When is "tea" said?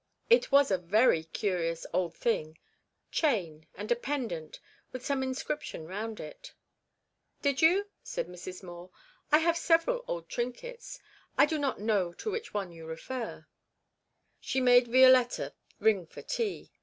16.23-16.71